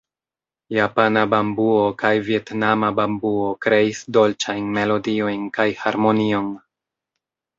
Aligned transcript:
Japana 0.75 1.25
bambuo 1.33 1.81
kaj 2.03 2.11
vjetnama 2.29 2.89
bambuo 3.01 3.43
kreis 3.65 4.01
dolĉajn 4.17 4.73
melodiojn 4.79 5.47
kaj 5.59 5.67
harmonion. 5.85 6.49